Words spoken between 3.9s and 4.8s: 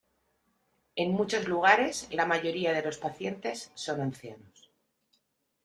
ancianos.